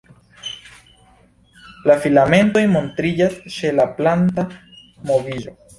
[1.91, 4.49] La filamentoj montriĝas ĉe la planta
[5.13, 5.61] moviĝo.